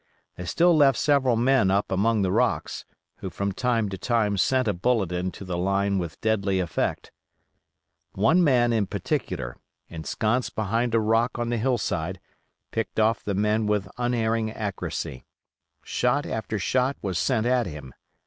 [0.35, 2.85] They still left several men up among the rocks,
[3.17, 7.11] who from time to time sent a bullet into the line with deadly effect.
[8.13, 9.57] One man, in particular,
[9.89, 12.19] ensconced behind a rock on the hill side,
[12.71, 15.23] picked off the men with unerring accuracy.
[15.83, 17.93] Shot after shot was sent at him.